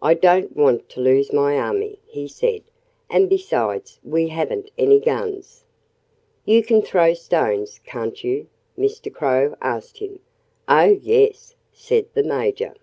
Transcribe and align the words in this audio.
"I 0.00 0.14
don't 0.14 0.54
want 0.54 0.88
to 0.90 1.00
lose 1.00 1.32
my 1.32 1.58
army," 1.58 1.98
he 2.06 2.28
said. 2.28 2.62
"And 3.10 3.28
besides 3.28 3.98
we 4.04 4.28
haven't 4.28 4.70
any 4.78 5.00
guns." 5.00 5.64
"You 6.44 6.62
can 6.62 6.80
throw 6.80 7.12
stones, 7.14 7.80
can't 7.84 8.22
you?" 8.22 8.46
Mr. 8.78 9.12
Crow 9.12 9.56
asked 9.60 9.98
him. 9.98 10.20
"Oh, 10.68 10.96
yes!" 11.02 11.56
said 11.72 12.06
the 12.14 12.22
Major. 12.22 12.76